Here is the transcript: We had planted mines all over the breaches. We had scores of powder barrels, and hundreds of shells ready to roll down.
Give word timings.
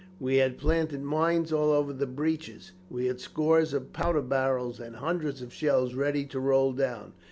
We 0.19 0.37
had 0.37 0.57
planted 0.57 1.03
mines 1.03 1.53
all 1.53 1.69
over 1.69 1.93
the 1.93 2.07
breaches. 2.07 2.71
We 2.89 3.05
had 3.05 3.19
scores 3.21 3.71
of 3.71 3.93
powder 3.93 4.23
barrels, 4.23 4.79
and 4.79 4.95
hundreds 4.95 5.43
of 5.43 5.53
shells 5.53 5.93
ready 5.93 6.25
to 6.25 6.39
roll 6.39 6.73
down. 6.73 7.13